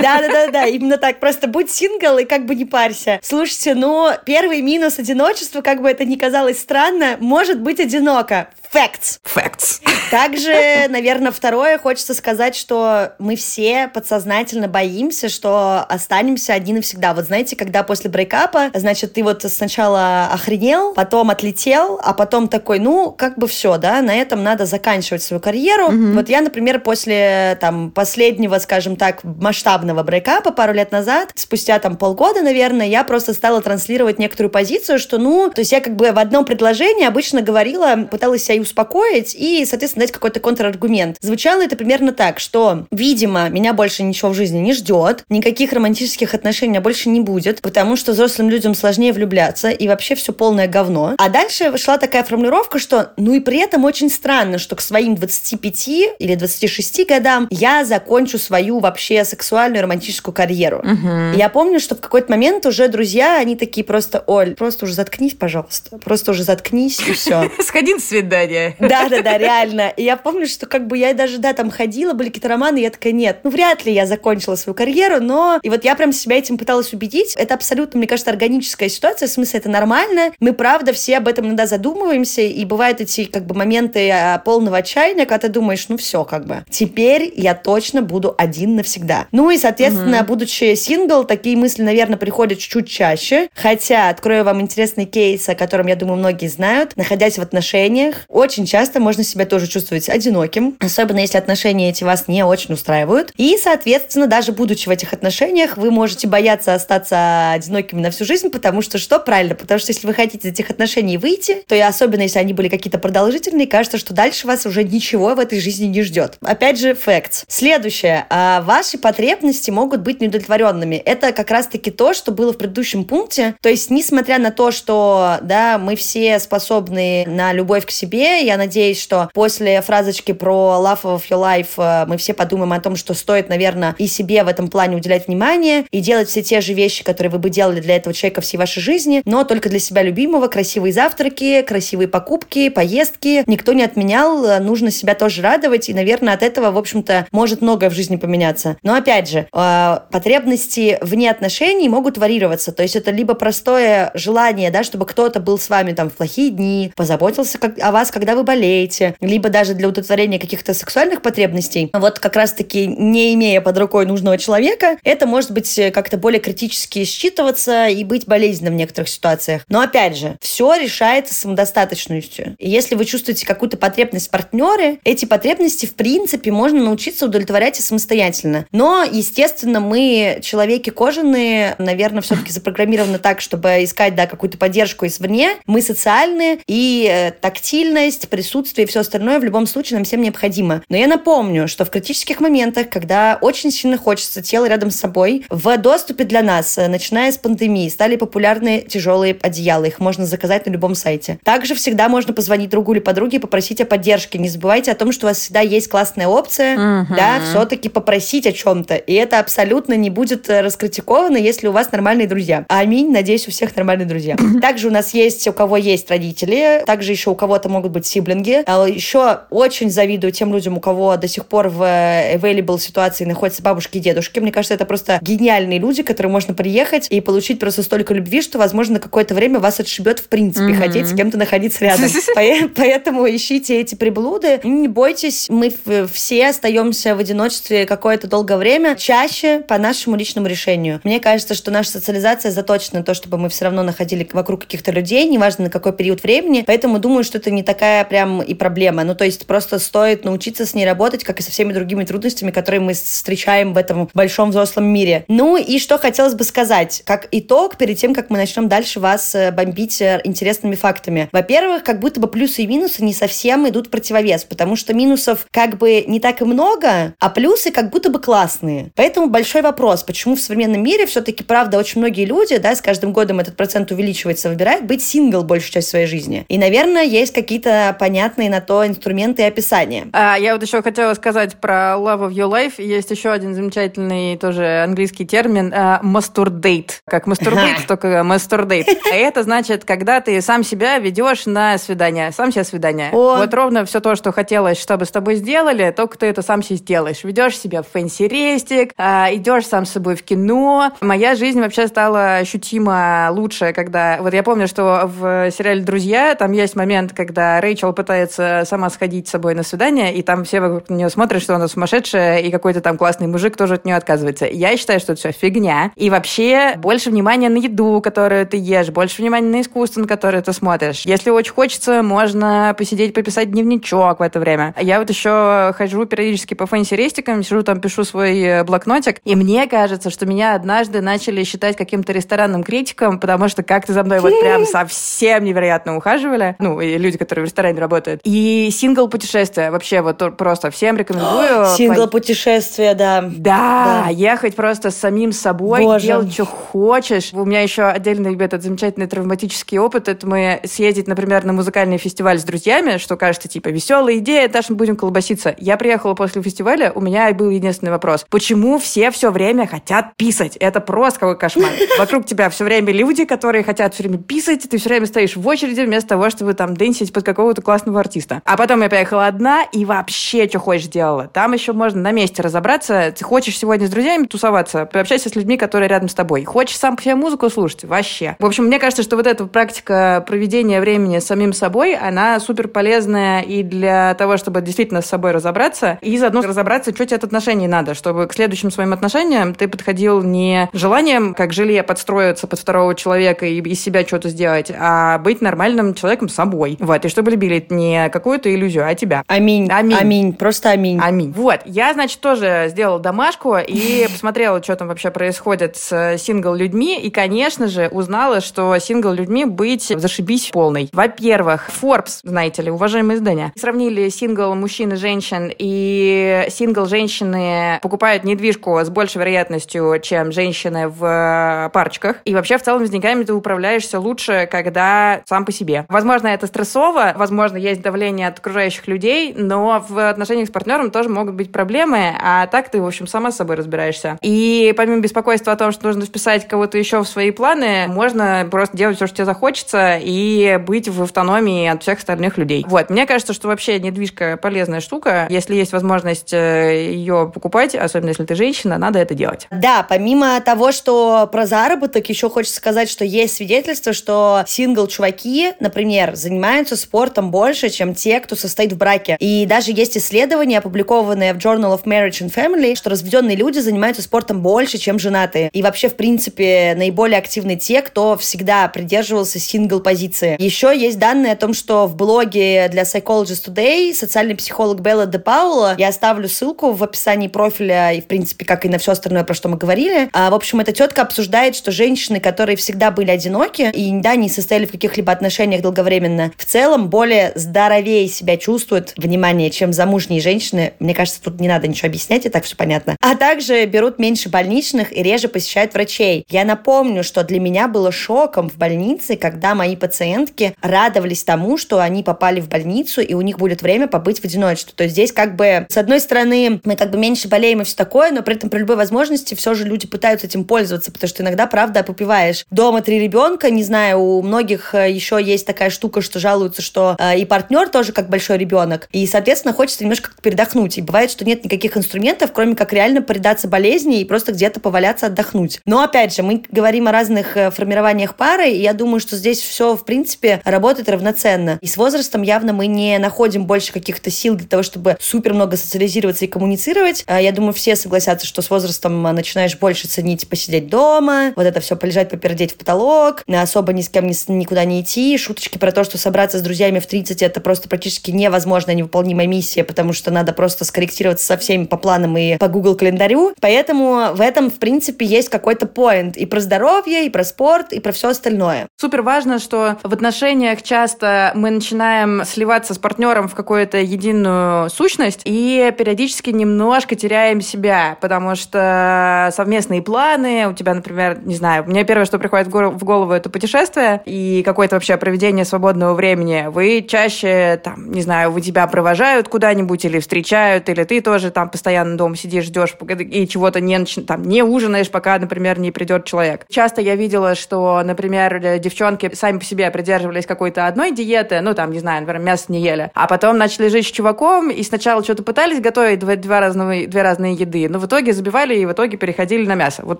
[0.02, 1.20] Да-да-да, именно так.
[1.20, 3.20] Просто будь сингл и как бы не парься.
[3.22, 8.48] Слушайте, ну, первый минус одиночества, как бы это ни казалось странно, может быть одиноко.
[8.74, 9.20] Facts.
[9.24, 9.80] Facts.
[10.12, 17.14] Также, наверное, второе, хочется сказать, что мы все подсознательно боимся, что останемся один навсегда.
[17.14, 22.80] Вот знаете, когда после брейкапа, значит, ты вот сначала охренел, потом отлетел, а потом такой,
[22.80, 25.88] ну, как бы все, да, на этом надо заканчивать свою карьеру.
[25.88, 26.14] Mm-hmm.
[26.14, 31.96] Вот я, например, после там последнего, скажем так, масштабного брейкапа пару лет назад, спустя там
[31.96, 36.12] полгода, наверное, я просто стала транслировать некоторую позицию, что, ну, то есть я как бы
[36.12, 41.18] в одном предложении обычно говорила, пыталась себя успокоить и, соответственно, дать какой-то контраргумент.
[41.22, 46.34] Звучало это примерно так, что, видимо, меня больше ничего в жизни не ждет, никаких романтических
[46.34, 50.34] отношений у меня больше не будет, потому что взрослым людям сложнее влюбляться, и вообще все
[50.34, 51.16] полное говно.
[51.18, 55.16] А дальше шла такая формулировка, что, ну и при этом очень странно, что к своим
[55.16, 55.88] 25
[56.20, 60.80] или 26 годам я закончу свою вообще сексуальную романтическую карьеру.
[60.80, 61.38] Угу.
[61.38, 65.34] Я помню, что в какой-то момент уже друзья, они такие просто, Оль, просто уже заткнись,
[65.34, 67.52] пожалуйста, просто уже заткнись и все.
[67.60, 68.76] Сходи на свидание свидание.
[68.80, 69.94] Да, да, да, реально.
[69.96, 72.82] И я помню, что как бы я даже, да, там ходила, были какие-то романы, и
[72.82, 75.60] я такая, нет, ну вряд ли я закончила свою карьеру, но...
[75.62, 77.36] И вот я прям себя этим пыталась убедить.
[77.36, 80.32] Это абсолютно, мне кажется, органическая ситуация, в смысле, это нормально.
[80.40, 84.78] Мы, правда, все об этом иногда задумываемся, и бывают эти, как бы, моменты а, полного
[84.78, 89.28] отчаяния, когда ты думаешь, ну все, как бы, теперь я точно буду один навсегда.
[89.32, 90.28] Ну и, соответственно, угу.
[90.28, 93.50] будучи сингл, такие мысли, наверное, приходят чуть-чуть чаще.
[93.54, 96.96] Хотя, открою вам интересный кейс, о котором, я думаю, многие знают.
[96.96, 97.42] Находясь в
[97.76, 102.74] отношениях, очень часто можно себя тоже чувствовать одиноким, особенно если отношения эти вас не очень
[102.74, 103.34] устраивают.
[103.36, 108.50] И, соответственно, даже будучи в этих отношениях, вы можете бояться остаться одинокими на всю жизнь,
[108.50, 109.20] потому что что?
[109.20, 112.54] Правильно, потому что если вы хотите из этих отношений выйти, то и особенно если они
[112.54, 116.38] были какие-то продолжительные, кажется, что дальше вас уже ничего в этой жизни не ждет.
[116.42, 117.44] Опять же, facts.
[117.48, 118.26] Следующее.
[118.30, 120.96] А ваши потребности могут быть неудовлетворенными.
[120.96, 123.56] Это как раз-таки то, что было в предыдущем пункте.
[123.62, 128.58] То есть, несмотря на то, что, да, мы все способны на любовь к себе, я
[128.58, 132.96] надеюсь, что после фразочки про love of your life э, мы все подумаем о том,
[132.96, 136.74] что стоит, наверное, и себе в этом плане уделять внимание и делать все те же
[136.74, 140.04] вещи, которые вы бы делали для этого человека всей вашей жизни, но только для себя
[140.04, 143.44] любимого, красивые завтраки, красивые покупки, поездки.
[143.48, 147.90] Никто не отменял, нужно себя тоже радовать, и, наверное, от этого, в общем-то, может многое
[147.90, 148.78] в жизни поменяться.
[148.84, 154.72] Но, опять же, э, потребности вне отношений могут варьироваться, то есть это либо простое желание,
[154.72, 158.36] да, чтобы кто-то был с вами там в плохие дни, позаботился как, о вас, когда
[158.36, 163.78] вы болеете, либо даже для удовлетворения каких-то сексуальных потребностей, вот как раз-таки не имея под
[163.78, 168.78] рукой нужного человека, это может быть э, как-то более критически считываться и быть болезненным в
[168.78, 169.64] некоторых ситуациях.
[169.68, 172.56] Но опять же, все решается самодостаточностью.
[172.60, 177.80] И если вы чувствуете какую-то потребность в партнере, эти потребности, в принципе, можно научиться удовлетворять
[177.80, 178.66] и самостоятельно.
[178.72, 185.06] Но, естественно, естественно, мы, человеки кожаные, наверное, все-таки запрограммированы так, чтобы искать, да, какую-то поддержку
[185.06, 185.56] извне.
[185.66, 190.84] Мы социальные, и э, тактильность, присутствие и все остальное в любом случае нам всем необходимо.
[190.90, 195.46] Но я напомню, что в критических моментах, когда очень сильно хочется тело рядом с собой,
[195.50, 199.86] в доступе для нас, э, начиная с пандемии, стали популярны тяжелые одеяла.
[199.86, 201.40] Их можно заказать на любом сайте.
[201.44, 204.38] Также всегда можно позвонить другу или подруге и попросить о поддержке.
[204.38, 207.16] Не забывайте о том, что у вас всегда есть классная опция, uh-huh.
[207.16, 208.96] да, все-таки попросить о чем-то.
[208.96, 212.66] И это абсолютно не будет э, раскритиковано, если у вас нормальные друзья.
[212.70, 213.12] Аминь.
[213.12, 214.36] Надеюсь, у всех нормальные друзья.
[214.62, 218.64] Также у нас есть, у кого есть родители, также еще у кого-то могут быть сиблинги.
[218.66, 223.26] А еще очень завидую тем людям, у кого до сих пор в э, available ситуации
[223.26, 224.40] находятся бабушки и дедушки.
[224.40, 228.58] Мне кажется, это просто гениальные люди, которые можно приехать и получить просто столько любви, что,
[228.58, 230.78] возможно, какое-то время вас отшибет в принципе mm-hmm.
[230.78, 232.10] хотеть с кем-то находиться рядом.
[232.76, 234.60] Поэтому ищите эти приблуды.
[234.64, 235.74] Не бойтесь, мы
[236.12, 241.02] все остаемся в одиночестве какое-то долгое время, чаще по нашему личному решению.
[241.04, 244.92] Мне кажется, что наша социализация заточена на то, чтобы мы все равно находили вокруг каких-то
[244.92, 246.64] людей, неважно на какой период времени.
[246.66, 249.04] Поэтому думаю, что это не такая прям и проблема.
[249.04, 252.52] Ну, то есть просто стоит научиться с ней работать, как и со всеми другими трудностями,
[252.52, 255.26] которые мы встречаем в этом большом взрослом мире.
[255.28, 259.36] Ну и что хотелось бы сказать, как итог, перед тем, как мы начнем дальше вас
[259.36, 261.30] э, бомбить э, интересными фактами.
[261.32, 265.48] Во-первых, как будто бы плюсы и минусы не совсем идут в противовес, потому что минусов
[265.52, 268.92] как бы не так и много, а плюсы как будто бы классные.
[268.96, 273.14] Поэтому большой вопрос, почему в современном мире все-таки, правда, очень многие люди, да, с каждым
[273.14, 276.46] годом этот процент увеличивается, выбирают быть сингл большую часть своей жизни.
[276.48, 280.08] И, наверное, есть какие-то понятные на то инструменты и описания.
[280.14, 282.82] А, я вот еще хотела сказать про love of your life.
[282.82, 286.92] Есть еще один замечательный тоже английский термин uh, masturdate.
[287.06, 288.86] Как мастурбейт, только masturdate.
[289.12, 293.10] А это значит, когда ты сам себя ведешь на свидание, сам себе свидание.
[293.12, 293.38] О.
[293.38, 296.78] Вот ровно все то, что хотелось, чтобы с тобой сделали, только ты это сам себе
[296.78, 297.24] сделаешь.
[297.24, 300.92] Ведешь себя в fancy -рестик, а, идешь сам с собой в кино.
[301.02, 304.18] Моя жизнь вообще стала ощутимо лучше, когда...
[304.22, 309.28] Вот я помню, что в сериале «Друзья» там есть момент, когда Рэйчел пытается сама сходить
[309.28, 312.82] с собой на свидание, и там все вокруг нее смотрят, что она сумасшедшая, и какой-то
[312.82, 314.46] там классный мужик тоже от нее отказывается.
[314.46, 315.92] Я считаю, что это все фигня.
[315.96, 320.42] И вообще больше внимания на еду, которую ты ешь, больше внимания на искусство, на которое
[320.42, 321.06] ты смотришь.
[321.06, 324.74] Если очень хочется, можно посидеть, пописать дневничок в это время.
[324.80, 329.36] Я вот еще хожу периодически по fancy -рестикам, сижу там, пишу свой э, блокнотик, и
[329.36, 334.20] мне кажется, что меня однажды начали считать каким-то ресторанным критиком, потому что как-то за мной
[334.20, 336.56] вот прям совсем невероятно ухаживали.
[336.60, 338.22] Ну, и люди, которые в ресторане работают.
[338.24, 339.72] И сингл-путешествие.
[339.72, 341.66] Вообще вот просто всем рекомендую.
[341.78, 343.22] Сингл-путешествие, да.
[343.22, 344.06] да.
[344.06, 346.06] Да, ехать просто с самим собой, Боже.
[346.06, 347.32] делать, что хочешь.
[347.34, 350.08] У меня еще отдельный этот замечательный травматический опыт.
[350.08, 354.68] Это мы съездить, например, на музыкальный фестиваль с друзьями, что кажется, типа, веселая идея, даже
[354.70, 355.56] мы будем колбаситься.
[355.58, 358.26] Я приехала после фестиваля, у меня был единственный вопрос.
[358.30, 360.58] Почему все все время хотят писать?
[360.58, 361.72] Это просто какой кошмар.
[362.00, 365.48] Вокруг тебя все время люди, которые хотят все время писать, ты все время стоишь в
[365.48, 368.42] очереди вместо того, чтобы там дэнсить под какого-то классного артиста.
[368.46, 371.28] А потом я поехала одна и вообще что хочешь делала.
[371.28, 373.14] Там еще можно на месте разобраться.
[373.16, 376.44] Ты хочешь сегодня с друзьями тусоваться, пообщайся с людьми, которые рядом с тобой.
[376.44, 377.84] Хочешь сам к себе музыку слушать?
[377.84, 378.36] Вообще.
[378.40, 382.68] В общем, мне кажется, что вот эта практика проведения времени с самим собой, она супер
[382.68, 387.24] полезная и для того, чтобы действительно с собой разобраться, и заодно разобраться, что тебе от
[387.24, 392.60] отношений надо, чтобы к следующим своим отношениям ты подходил не желанием, как желе подстроиться под
[392.60, 396.55] второго человека и из себя что-то сделать, а быть нормальным человеком собой.
[396.80, 399.24] Вот, и чтобы любили не какую-то иллюзию, а тебя.
[399.28, 399.68] Аминь.
[399.72, 399.98] Аминь.
[399.98, 400.34] Аминь.
[400.34, 401.00] Просто аминь.
[401.02, 401.32] Аминь.
[401.32, 401.62] Вот.
[401.66, 407.68] Я, значит, тоже сделала домашку и посмотрела, что там вообще происходит с сингл-людьми, и, конечно
[407.68, 410.90] же, узнала, что сингл-людьми быть зашибись полный.
[410.94, 418.24] Во-первых, Forbes, знаете ли, уважаемые издания, сравнили сингл мужчин и женщин, и сингл женщины покупают
[418.24, 422.18] недвижку с большей вероятностью, чем женщины в парочках.
[422.26, 425.86] И вообще, в целом, с деньгами ты управляешься лучше, когда сам по себе.
[425.90, 431.10] Возможно, это стрессово, возможно, есть давление от окружающих людей, но в отношениях с партнером тоже
[431.10, 434.18] могут быть проблемы, а так ты, в общем, сама с собой разбираешься.
[434.22, 438.78] И помимо беспокойства о том, что нужно вписать кого-то еще в свои планы, можно просто
[438.78, 442.66] делать все, что тебе захочется, и быть в автономии от всех остальных людей.
[442.68, 442.90] Вот.
[442.90, 445.28] Мне кажется, что вообще недвижка полезная штука.
[445.30, 449.48] Если есть возможность э, ее покупать, особенно если ты женщина, надо это делать.
[449.52, 456.16] Да, помимо того, что про заработок, еще хочется сказать, что есть свидетельство, что сингл-чуваки, например,
[456.16, 456.35] занимаются
[456.76, 459.18] спортом больше, чем те, кто состоит в браке.
[459.20, 464.02] И даже есть исследования, опубликованные в Journal of Marriage and Family, что разведенные люди занимаются
[464.02, 465.50] спортом больше, чем женатые.
[465.54, 470.36] И вообще, в принципе, наиболее активны те, кто всегда придерживался сингл-позиции.
[470.40, 475.20] Еще есть данные о том, что в блоге для Psychologist Today социальный психолог Белла Де
[475.20, 479.24] Паула, я оставлю ссылку в описании профиля и в принципе, как и на все остальное,
[479.24, 480.10] про что мы говорили.
[480.14, 484.30] А, в общем, эта тетка обсуждает, что женщины, которые всегда были одиноки и, да, не
[484.30, 490.74] состояли в каких-либо отношениях долговременно, в целом более здоровее себя чувствуют, внимание, чем замужние женщины.
[490.80, 492.96] Мне кажется, тут не надо ничего объяснять, и так все понятно.
[493.02, 496.26] А также берут меньше больничных и реже посещают врачей.
[496.30, 501.80] Я напомню, что для меня было шоком в больнице, когда мои пациентки радовались тому, что
[501.80, 504.74] они попали в больницу, и у них будет время побыть в одиночестве.
[504.76, 507.76] То есть здесь как бы, с одной стороны, мы как бы меньше болеем и все
[507.76, 511.24] такое, но при этом при любой возможности все же люди пытаются этим пользоваться, потому что
[511.24, 512.46] иногда, правда, попиваешь.
[512.52, 516.96] Дома три ребенка, не знаю, у многих э, еще есть такая штука, что жалуются, что
[517.00, 520.78] э, и партнер тоже как большой ребенок, и, соответственно, хочется немножко передохнуть.
[520.78, 525.08] И бывает, что нет никаких инструментов, кроме как реально предаться болезни и просто где-то поваляться,
[525.08, 525.60] отдохнуть.
[525.66, 529.40] Но, опять же, мы говорим о разных э, формированиях пары, и я думаю, что здесь
[529.40, 531.58] все, в принципе, работает равноценно.
[531.62, 535.58] И с возрастом явно мы не находим больше каких-то сил для того, чтобы супер много
[535.58, 537.04] социализироваться и коммуницировать.
[537.08, 541.60] А я думаю, все согласятся, что с возрастом начинаешь больше ценить посидеть дома, вот это
[541.60, 545.18] все полежать, попердеть в потолок, особо ни с кем никуда не идти.
[545.18, 549.64] Шуточки про то, что собраться с друзьями в 30 это просто практически невозможная, невыполнимая миссия,
[549.64, 553.34] потому что надо просто скорректироваться со всеми по планам и по Google календарю.
[553.42, 557.80] Поэтому в этом, в принципе, есть какой-то поинт и про здоровье, и про спорт, и
[557.80, 558.68] про все остальное.
[558.80, 565.22] Супер важно, что в отношениях часто мы начинаем сливаться с партнером в какую-то единую сущность
[565.26, 571.84] и периодически немножко теряем себя, потому что совместные планы, у тебя, например, не знаю, мне
[571.84, 576.46] первое, что приходит в голову, это путешествие и какое-то вообще проведение свободного времени.
[576.50, 581.50] Вы чаще, там, не знаю, вы тебя провожают куда-нибудь или встречают, или ты тоже там
[581.50, 586.46] постоянно дома сидишь, ждешь и чего-то не, там, не ужинаешь, пока, например, не придет человек.
[586.50, 591.72] Часто я видела, что, например, девчонки сами по себе придерживались какой-то одной диеты, ну, там,
[591.72, 595.24] не знаю, например, мясо не ели, а потом начали жить с чуваком, и сначала что-то
[595.24, 598.98] пытались готовить, два, два разные, две разные еды, но в итоге забивали и в итоге
[598.98, 599.82] переходили на мясо.
[599.86, 600.00] Вот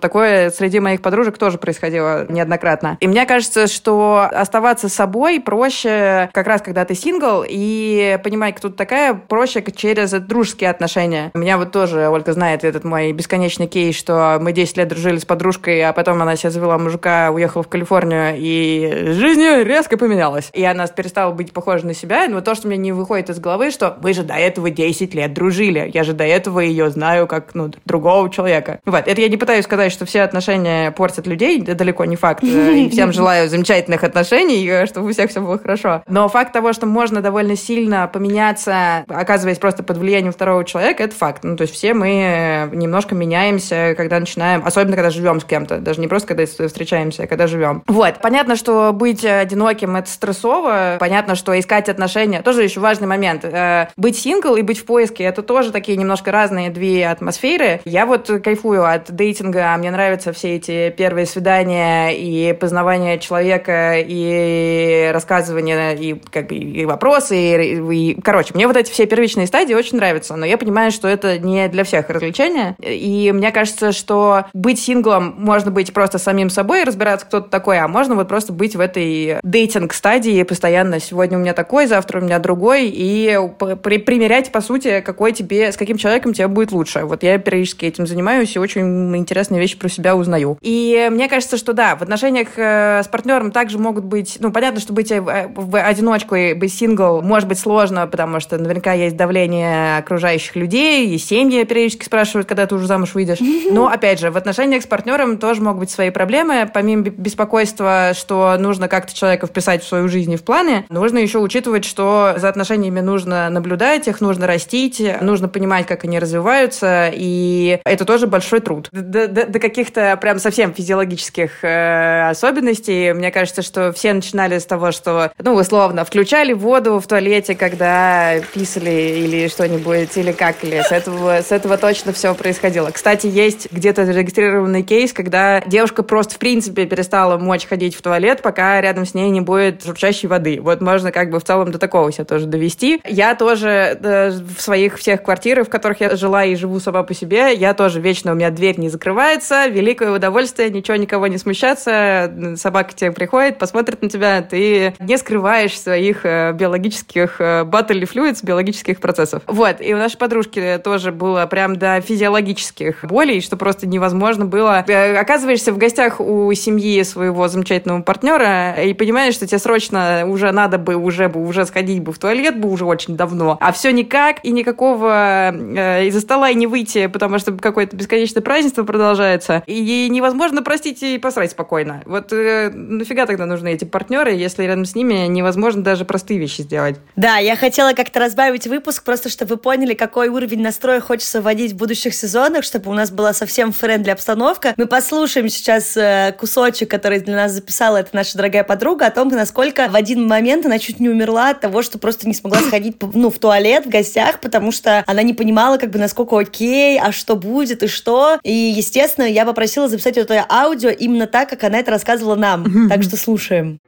[0.00, 2.96] такое среди моих подружек тоже происходило неоднократно.
[3.00, 8.68] И мне кажется, что оставаться собой проще как раз, когда ты сингл, и понимать, кто
[8.68, 11.30] ты такая, проще через дружеские отношения.
[11.34, 15.24] Меня вот тоже, Ольга знает этот мой бесконечный кейс, что мы 10 лет дружили с
[15.24, 20.50] подружкой, а потом она себя завела мужика, уехала в Калифорнию, и жизнь резко поменялась.
[20.52, 22.26] И она перестала быть похожа на себя.
[22.28, 25.32] Но то, что мне не выходит из головы, что мы же до этого 10 лет
[25.32, 25.90] дружили.
[25.92, 28.80] Я же до этого ее знаю как, ну, другого человека.
[28.84, 29.06] Вот.
[29.06, 31.62] Это я не пытаюсь сказать, что все отношения портят людей.
[31.62, 32.42] Это далеко не факт.
[32.42, 36.02] И всем желаю замечательных отношений, чтобы у всех все было хорошо.
[36.06, 41.14] Но факт того, что можно довольно сильно поменяться, оказываясь просто под влиянием второго человека, это
[41.14, 41.42] факт.
[41.42, 45.78] Ну, то есть все мы немножко меняемся, когда начинаем, особенно когда живем с кем-то.
[45.78, 47.82] Даже не просто когда встречаемся, а когда живем.
[47.86, 48.20] Вот.
[48.22, 50.96] Понятно, что быть одиноким— это стрессово.
[51.00, 53.44] Понятно, что искать отношения— тоже еще важный момент.
[53.44, 57.80] Э, быть сингл и быть в поиске— это тоже такие немножко разные две атмосферы.
[57.84, 59.74] Я вот кайфую от дейтинга.
[59.78, 66.84] Мне нравятся все эти первые свидания и познавание человека, и рассказывание, и как бы и
[66.84, 68.20] вопросы, и, и...
[68.20, 71.68] Короче, мне вот эти все первичные стадии очень нравятся, но я понимаю, что это не
[71.68, 72.76] для всех развлечения.
[72.80, 77.78] И мне кажется, что быть синглом можно быть просто самим собой, разбираться, кто ты такой,
[77.78, 81.00] а можно вот просто быть в этой дейтинг-стадии постоянно.
[81.00, 83.38] Сегодня у меня такой, завтра у меня другой, и
[83.82, 87.00] при примерять, по сути, какой тебе, с каким человеком тебе будет лучше.
[87.04, 90.58] Вот я периодически этим занимаюсь и очень интересные вещи про себя узнаю.
[90.60, 94.80] И мне кажется, что да, в отношениях э, с партнером также могут быть, ну, понятно,
[94.80, 99.16] что быть э, в одиночку и быть сингл может быть сложно, потому что наверняка есть
[99.16, 103.38] давление окружающих людей, и семьи периодически спрашивают, когда ты уже замуж выйдешь.
[103.70, 106.68] Но, опять же, в отношениях с партнером тоже могут быть свои проблемы.
[106.72, 111.38] Помимо беспокойства, что нужно как-то человека вписать в свою жизнь и в планы, нужно еще
[111.38, 117.80] учитывать, что за отношениями нужно наблюдать, их нужно растить, нужно понимать, как они развиваются, и
[117.84, 118.88] это тоже большой труд.
[118.92, 124.66] До, до, до каких-то прям совсем физиологических э, особенностей, мне кажется, что все начинали с
[124.66, 130.82] того, что, ну, условно, включали воду в туалете, когда писали или что-нибудь, или какали.
[130.82, 132.90] С этого, с этого точно все происходило.
[132.90, 138.40] Кстати, есть где-то зарегистрированный кейс, когда девушка просто, в принципе, перестала мочь ходить в туалет,
[138.40, 140.58] пока рядом с ней не будет журчащей воды.
[140.60, 143.02] Вот можно как бы в целом до такого себя тоже довести.
[143.06, 147.12] Я тоже э, в своих всех квартирах, в которых я жила и живу сама по
[147.12, 152.32] себе, я тоже вечно у меня дверь не закрывается, великое удовольствие, ничего никого не смущаться,
[152.56, 158.38] собака тебе приходит, посмотрит на тебя, ты не скрываешь своих э, биологических э, battle fluids,
[158.44, 159.42] биологических процессов.
[159.48, 164.84] Вот, и у нашей подружки тоже было прям до физиологических болей, что просто невозможно было.
[165.18, 170.78] Оказываешься в гостях у семьи своего замечательного партнера и понимаешь, что тебе срочно уже надо
[170.78, 174.44] бы уже бы уже сходить бы в туалет бы уже очень давно, а все никак
[174.44, 180.08] и никакого э, из-за стола и не выйти потому что какое-то бесконечное празднество продолжается, и
[180.08, 182.02] невозможно, простите, и посрать спокойно.
[182.06, 186.62] Вот э, нафига тогда нужны эти партнеры, если рядом с ними невозможно даже простые вещи
[186.62, 186.96] сделать?
[187.16, 191.72] Да, я хотела как-то разбавить выпуск, просто чтобы вы поняли, какой уровень настроя хочется вводить
[191.72, 194.74] в будущих сезонах, чтобы у нас была совсем френдли обстановка.
[194.76, 199.28] Мы послушаем сейчас э, кусочек, который для нас записала эта наша дорогая подруга, о том,
[199.28, 202.96] насколько в один момент она чуть не умерла от того, что просто не смогла сходить
[203.14, 207.12] ну, в туалет в гостях, потому что она не понимала, как бы, насколько окей, а
[207.12, 208.38] что будет и что.
[208.42, 212.88] И, естественно, я попросила записать это аудио именно так, как она это рассказывала нам.
[212.88, 213.80] Так что слушаем.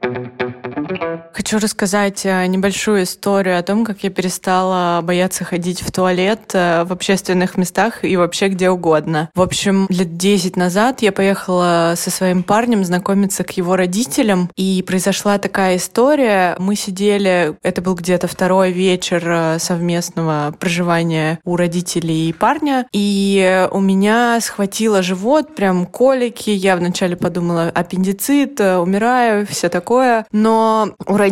[1.39, 6.83] Хочу рассказать э, небольшую историю о том, как я перестала бояться ходить в туалет э,
[6.83, 9.29] в общественных местах и вообще где угодно.
[9.33, 14.83] В общем, лет 10 назад я поехала со своим парнем знакомиться к его родителям, и
[14.85, 16.57] произошла такая история.
[16.59, 23.79] Мы сидели, это был где-то второй вечер э, совместного проживания у родителей парня, и у
[23.79, 26.49] меня схватило живот, прям колики.
[26.49, 30.25] Я вначале подумала аппендицит, умираю, все такое.
[30.33, 31.28] Но у родителей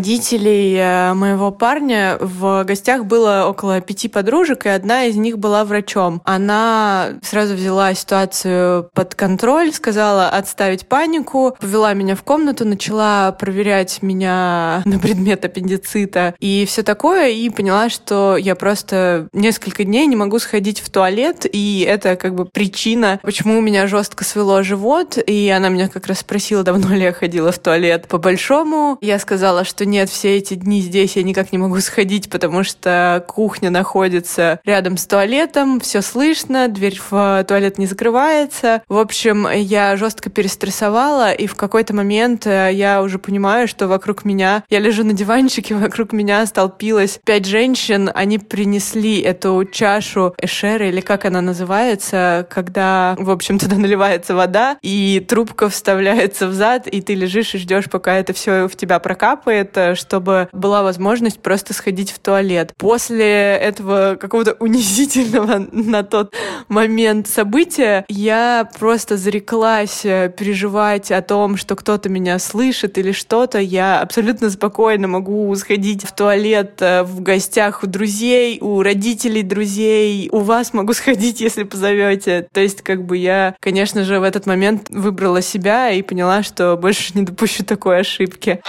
[0.75, 6.21] э, моего парня в гостях было около пяти подружек, и одна из них была врачом.
[6.25, 14.01] Она сразу взяла ситуацию под контроль, сказала отставить панику, повела меня в комнату, начала проверять
[14.01, 20.15] меня на предмет аппендицита и все такое, и поняла, что я просто несколько дней не
[20.15, 25.17] могу сходить в туалет, и это как бы причина, почему у меня жестко свело живот,
[25.17, 28.07] и она меня как раз спросила, давно ли я ходила в туалет.
[28.07, 32.29] По большому я сказала, что нет, все эти дни здесь я никак не могу сходить,
[32.29, 38.83] потому что кухня находится рядом с туалетом, все слышно, дверь в туалет не закрывается.
[38.87, 44.25] В общем, я жестко перестрессовала, и в какой-то момент э, я уже понимаю, что вокруг
[44.25, 50.89] меня, я лежу на диванчике, вокруг меня столпилось пять женщин, они принесли эту чашу эшеры,
[50.89, 56.87] или как она называется, когда, в общем, туда наливается вода, и трубка вставляется в зад,
[56.87, 61.39] и ты лежишь и ждешь, пока это все в тебя прокапает, это, чтобы была возможность
[61.39, 62.73] просто сходить в туалет.
[62.77, 66.33] После этого какого-то унизительного на тот
[66.67, 73.59] момент события я просто зареклась э, переживать о том, что кто-то меня слышит или что-то.
[73.59, 80.29] Я абсолютно спокойно могу сходить в туалет э, в гостях у друзей, у родителей друзей,
[80.31, 82.47] у вас могу сходить, если позовете.
[82.51, 86.75] То есть, как бы я, конечно же, в этот момент выбрала себя и поняла, что
[86.77, 88.61] больше не допущу такой ошибки.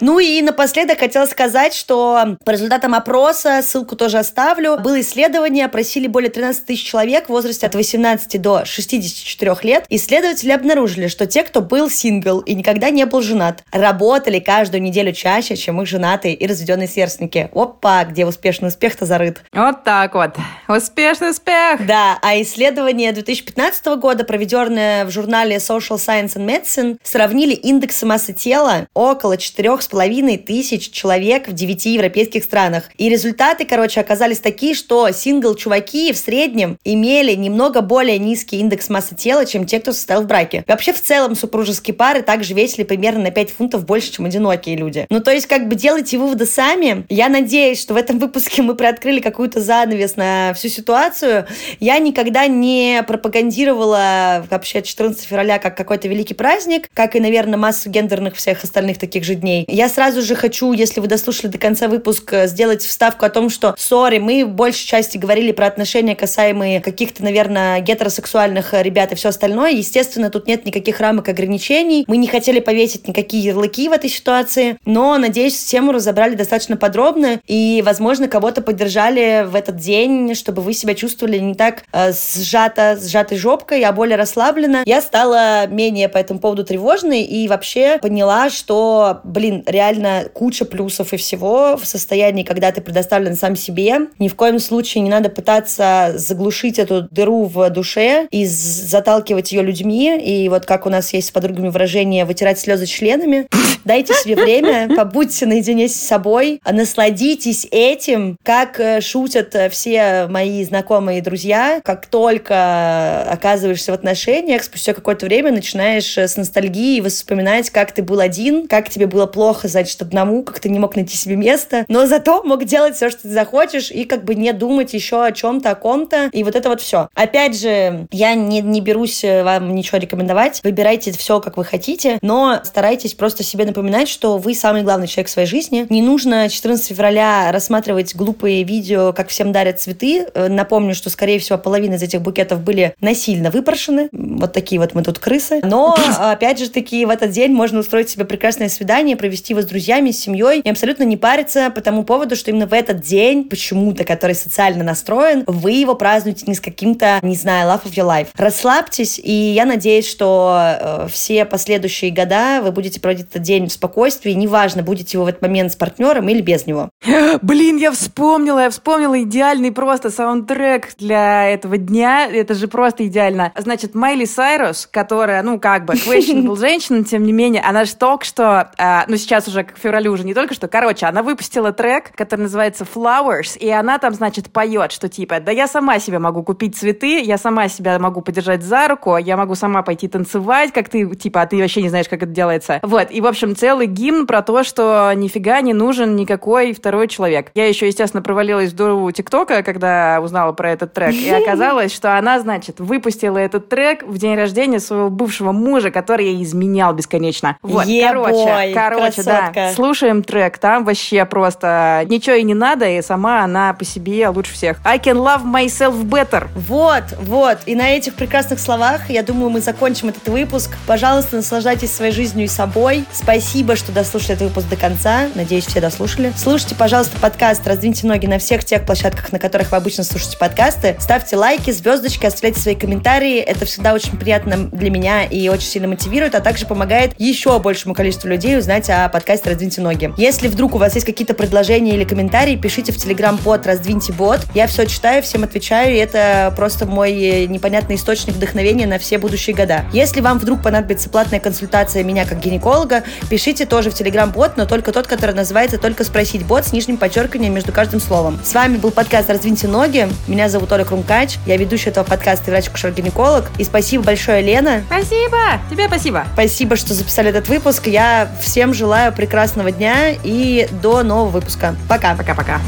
[0.00, 6.06] Ну и напоследок хотела сказать, что по результатам опроса, ссылку тоже оставлю, было исследование, опросили
[6.06, 9.84] более 13 тысяч человек в возрасте от 18 до 64 лет.
[9.88, 15.12] Исследователи обнаружили, что те, кто был сингл и никогда не был женат, работали каждую неделю
[15.12, 17.50] чаще, чем их женатые и разведенные сверстники.
[17.52, 19.42] Опа, где успешный успех-то зарыт.
[19.52, 20.36] Вот так вот.
[20.68, 21.86] Успешный успех!
[21.86, 28.32] Да, а исследование 2015 года, проведенное в журнале Social Science and Medicine, сравнили индексы массы
[28.32, 32.84] тела около 4 с половиной тысяч человек в девяти европейских странах.
[32.96, 39.14] И результаты, короче, оказались такие, что сингл-чуваки в среднем имели немного более низкий индекс массы
[39.14, 40.64] тела, чем те, кто состоял в браке.
[40.66, 45.06] Вообще, в целом, супружеские пары также весили примерно на 5 фунтов больше, чем одинокие люди.
[45.10, 47.04] Ну, то есть, как бы делайте выводы сами.
[47.08, 51.46] Я надеюсь, что в этом выпуске мы приоткрыли какую-то занавес на всю ситуацию.
[51.80, 57.90] Я никогда не пропагандировала вообще 14 февраля как какой-то великий праздник, как и, наверное, массу
[57.90, 59.47] гендерных всех остальных таких же дней.
[59.68, 63.74] Я сразу же хочу, если вы дослушали до конца выпуска, сделать вставку о том, что,
[63.78, 69.28] сори, мы в большей части говорили про отношения, касаемые каких-то, наверное, гетеросексуальных ребят и все
[69.30, 69.70] остальное.
[69.70, 72.04] Естественно, тут нет никаких рамок ограничений.
[72.06, 77.40] Мы не хотели повесить никакие ярлыки в этой ситуации, но, надеюсь, тему разобрали достаточно подробно
[77.46, 82.98] и, возможно, кого-то поддержали в этот день, чтобы вы себя чувствовали не так э, сжато,
[83.00, 84.82] сжатой жопкой, а более расслабленно.
[84.84, 91.12] Я стала менее по этому поводу тревожной и вообще поняла, что, блин, реально куча плюсов
[91.12, 94.08] и всего в состоянии, когда ты предоставлен сам себе.
[94.18, 99.62] Ни в коем случае не надо пытаться заглушить эту дыру в душе и заталкивать ее
[99.62, 100.18] людьми.
[100.18, 103.46] И вот как у нас есть с подругами выражение «вытирать слезы членами».
[103.84, 111.22] Дайте себе время, побудьте наедине с собой, насладитесь этим, как э, шутят все мои знакомые
[111.22, 111.80] друзья.
[111.84, 118.18] Как только оказываешься в отношениях, спустя какое-то время начинаешь с ностальгией вспоминать, как ты был
[118.18, 122.06] один, как тебе было плохо, значит, одному, как ты не мог найти себе место, но
[122.06, 125.70] зато мог делать все, что ты захочешь, и как бы не думать еще о чем-то,
[125.70, 127.08] о ком-то, и вот это вот все.
[127.14, 132.18] Опять же, я не, не берусь э, вам ничего рекомендовать, выбирайте все, как вы хотите,
[132.22, 135.86] но старайтесь просто себе напоминать, что вы самый главный человек в своей жизни.
[135.90, 140.26] Не нужно 14 февраля рассматривать глупые видео, как всем дарят цветы.
[140.34, 144.08] Э, напомню, что, скорее всего, половина из этих букетов были насильно выпрошены.
[144.12, 145.60] Вот такие вот мы тут крысы.
[145.62, 149.66] Но, опять же таки, в этот день можно устроить себе прекрасное свидание, провести его с
[149.66, 153.44] друзьями, с семьей и абсолютно не париться по тому поводу, что именно в этот день,
[153.44, 158.06] почему-то, который социально настроен, вы его празднуете не с каким-то, не знаю, love of your
[158.06, 158.28] life.
[158.36, 163.72] Расслабьтесь, и я надеюсь, что э, все последующие года вы будете проводить этот день в
[163.72, 166.90] спокойствии, неважно, будете вы в этот момент с партнером или без него.
[167.42, 172.26] Блин, я вспомнила, я вспомнила идеальный просто саундтрек для этого дня.
[172.26, 173.52] Это же просто идеально.
[173.56, 178.24] Значит, Майли Сайрус, которая, ну, как бы, questionable женщина, тем не менее, она же только
[178.24, 182.12] что, э, ну, сейчас уже, к февралю уже не только что, короче, она выпустила трек,
[182.14, 186.42] который называется Flowers, и она там, значит, поет, что типа, да я сама себе могу
[186.42, 190.88] купить цветы, я сама себя могу подержать за руку, я могу сама пойти танцевать, как
[190.88, 192.80] ты, типа, а ты вообще не знаешь, как это делается.
[192.82, 197.50] Вот, и, в общем, целый гимн про то, что нифига не нужен никакой второй человек.
[197.54, 202.18] Я еще, естественно, провалилась в дуру ТикТока, когда узнала про этот трек, и оказалось, что
[202.18, 207.56] она, значит, выпустила этот трек в день рождения своего бывшего мужа, который ей изменял бесконечно.
[207.62, 209.72] Вот, короче, короче, да.
[209.74, 214.52] Слушаем трек, там вообще просто ничего и не надо, и сама она по себе лучше
[214.52, 214.78] всех.
[214.84, 216.48] I can love myself better.
[216.54, 217.58] Вот, вот.
[217.66, 220.70] И на этих прекрасных словах, я думаю, мы закончим этот выпуск.
[220.86, 223.04] Пожалуйста, наслаждайтесь своей жизнью и собой.
[223.12, 225.28] Спасибо, что дослушали этот выпуск до конца.
[225.34, 226.32] Надеюсь, все дослушали.
[226.36, 230.96] Слушайте, пожалуйста, подкаст «Раздвиньте ноги» на всех тех площадках, на которых вы обычно слушаете подкасты.
[230.98, 233.38] Ставьте лайки, звездочки, оставляйте свои комментарии.
[233.38, 237.94] Это всегда очень приятно для меня и очень сильно мотивирует, а также помогает еще большему
[237.94, 240.12] количеству людей узнать о подкасте «Раздвиньте ноги».
[240.16, 244.40] Если вдруг у вас есть какие-то предложения или комментарии, пишите в телеграм-бот «Раздвиньте бот».
[244.54, 249.54] Я все читаю, всем отвечаю, и это просто мой непонятный источник вдохновения на все будущие
[249.54, 249.84] года.
[249.92, 254.92] Если вам вдруг понадобится платная консультация меня как гинеколога, пишите тоже в телеграм-бот, но только
[254.92, 258.38] тот, который называется «Только спросить бот» с нижним подчеркиванием между каждым словом.
[258.44, 260.08] С вами был подкаст «Раздвиньте ноги».
[260.26, 261.36] Меня зовут Оля Крумкач.
[261.46, 263.50] Я ведущая этого подкаста и врач-акушер-гинеколог.
[263.58, 264.82] И спасибо большое, Лена.
[264.86, 265.38] Спасибо!
[265.70, 266.26] Тебе спасибо!
[266.34, 267.86] Спасибо, что записали этот выпуск.
[267.86, 271.74] Я всем желаю прекрасного дня и до нового выпуска.
[271.88, 272.14] Пока.
[272.14, 272.60] Пока-пока.